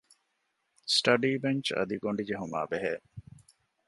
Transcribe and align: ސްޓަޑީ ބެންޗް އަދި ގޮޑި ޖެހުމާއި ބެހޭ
ސްޓަޑީ 0.93 1.31
ބެންޗް 1.43 1.69
އަދި 1.75 1.95
ގޮޑި 2.03 2.23
ޖެހުމާއި 2.29 2.67
ބެހޭ 2.71 2.93